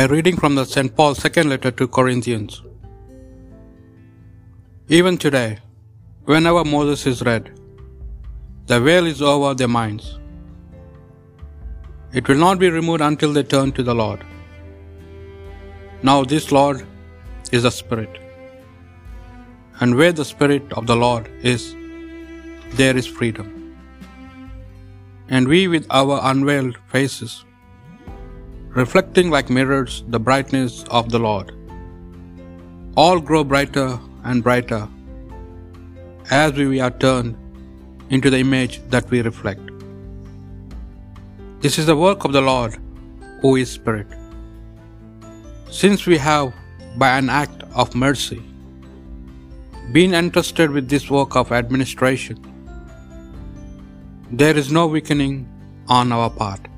[0.00, 0.96] A reading from the St.
[0.96, 2.62] Paul's second letter to Corinthians.
[4.98, 5.58] Even today,
[6.30, 7.50] whenever Moses is read,
[8.70, 10.06] the veil is over their minds.
[12.14, 14.24] It will not be removed until they turn to the Lord.
[16.02, 16.86] Now, this Lord
[17.50, 18.18] is the Spirit.
[19.80, 21.76] And where the Spirit of the Lord is,
[22.80, 23.48] there is freedom.
[25.28, 27.44] And we, with our unveiled faces,
[28.74, 31.52] reflecting like mirrors the brightness of the Lord,
[32.96, 34.88] all grow brighter and brighter
[36.30, 37.36] as we are turned
[38.08, 39.60] into the image that we reflect.
[41.60, 42.78] This is the work of the Lord
[43.42, 44.06] who is Spirit.
[45.70, 46.54] Since we have,
[46.96, 48.42] by an act of mercy,
[49.92, 52.38] been entrusted with this work of administration,
[54.30, 55.46] there is no weakening
[55.88, 56.71] on our part.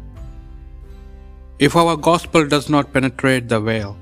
[1.59, 3.97] If our gospel does not penetrate the veil,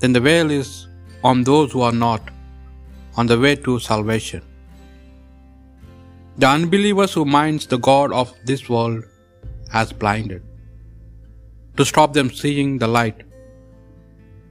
[0.00, 0.86] then the veil is
[1.24, 2.20] on those who are not
[3.16, 4.42] on the way to salvation.
[6.36, 9.04] The unbelievers who minds the God of this world
[9.72, 10.42] has blinded,
[11.78, 13.22] to stop them seeing the light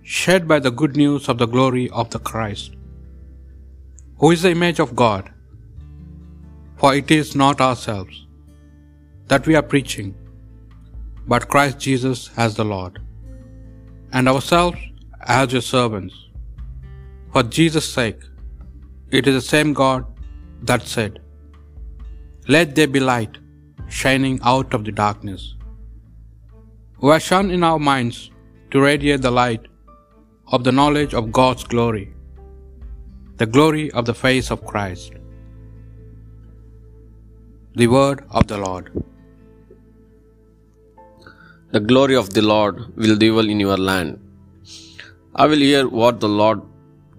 [0.01, 2.75] shed by the good news of the glory of the Christ,
[4.17, 5.31] who is the image of God.
[6.77, 8.25] For it is not ourselves
[9.27, 10.15] that we are preaching,
[11.33, 12.95] but Christ Jesus as the Lord,
[14.15, 14.81] and ourselves
[15.39, 16.15] as your servants.
[17.33, 18.21] For Jesus' sake,
[19.17, 20.03] it is the same God
[20.69, 21.13] that said,
[22.55, 23.35] Let there be light
[24.01, 25.43] shining out of the darkness,
[27.05, 28.17] We are shone in our minds
[28.71, 29.63] to radiate the light
[30.55, 32.05] of the knowledge of God's glory,
[33.41, 35.11] the glory of the face of Christ.
[37.81, 38.87] The word of the Lord.
[41.75, 44.11] The glory of the Lord will dwell in your land.
[45.35, 46.61] I will hear what the Lord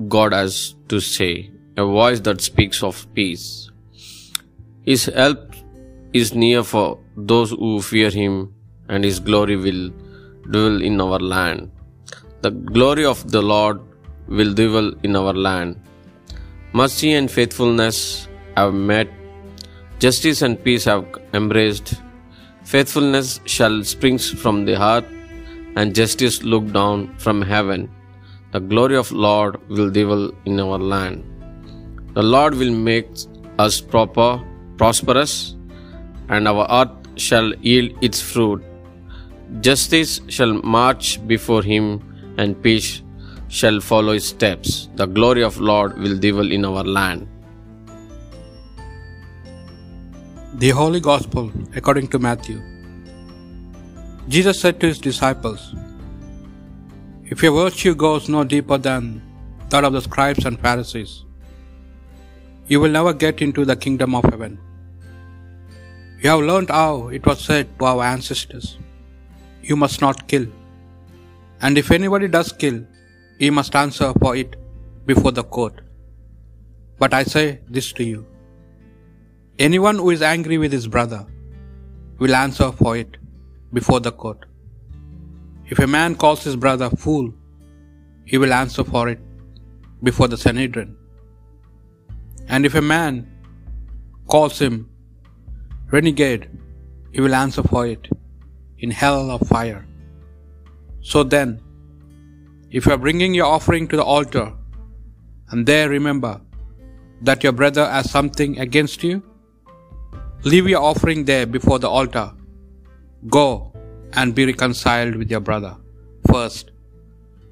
[0.08, 3.70] God has to say, a voice that speaks of peace.
[4.86, 5.56] His help
[6.14, 8.55] is near for those who fear him,
[8.89, 9.90] and his glory will
[10.55, 11.70] dwell in our land.
[12.40, 13.78] The glory of the Lord
[14.27, 15.77] will dwell in our land.
[16.72, 19.12] Mercy and faithfulness have met,
[19.98, 21.96] justice and peace have embraced.
[22.70, 25.04] Faithfulness shall spring from the heart,
[25.77, 27.82] and justice look down from heaven.
[28.54, 31.18] The glory of Lord will dwell in our land.
[32.16, 33.08] The Lord will make
[33.64, 34.30] us proper,
[34.80, 35.32] prosperous,
[36.28, 36.96] and our earth
[37.27, 38.64] shall yield its fruit.
[39.68, 41.86] Justice shall march before him,
[42.36, 42.90] and peace
[43.58, 44.88] shall follow his steps.
[44.96, 47.28] The glory of Lord will dwell in our land.
[50.61, 52.58] The Holy Gospel according to Matthew.
[54.34, 55.74] Jesus said to his disciples,
[57.33, 59.20] If your virtue goes no deeper than
[59.68, 61.27] that of the scribes and Pharisees,
[62.68, 64.55] you will never get into the kingdom of heaven.
[66.22, 68.78] You have learned how it was said to our ancestors,
[69.62, 70.46] You must not kill.
[71.61, 72.78] And if anybody does kill,
[73.39, 74.56] he must answer for it
[75.05, 75.83] before the court.
[76.98, 78.24] But I say this to you
[79.58, 81.27] anyone who is angry with his brother
[82.18, 83.17] will answer for it
[83.72, 84.44] before the court.
[85.68, 87.33] If a man calls his brother fool,
[88.24, 89.18] he will answer for it
[90.02, 90.96] before the Sanhedrin.
[92.48, 93.27] And if a man
[94.27, 94.90] calls him
[95.90, 96.50] renegade,
[97.12, 98.08] he will answer for it
[98.78, 99.86] in hell of fire.
[101.00, 101.61] So then,
[102.70, 104.52] if you are bringing your offering to the altar,
[105.50, 106.40] and there remember
[107.22, 109.22] that your brother has something against you,
[110.52, 112.27] leave your offering there before the altar.
[113.36, 113.45] Go
[114.12, 115.73] and be reconciled with your brother
[116.33, 116.67] first,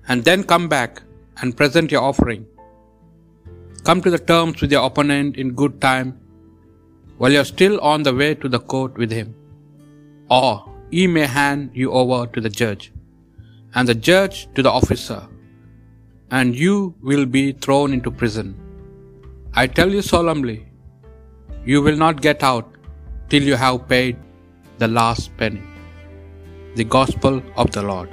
[0.08, 1.02] and then come back
[1.38, 2.42] and present your offering.
[3.86, 6.10] Come to the terms with your opponent in good time
[7.18, 9.30] while you are still on the way to the court with him,
[10.38, 10.50] or
[10.90, 12.84] he may hand you over to the judge,
[13.74, 15.20] and the judge to the officer,
[16.38, 16.76] and you
[17.08, 18.48] will be thrown into prison.
[19.62, 20.58] I tell you solemnly,
[21.72, 22.70] you will not get out
[23.34, 24.16] till you have paid
[24.78, 25.62] the last penny.
[26.76, 28.08] The Gospel of the Lord.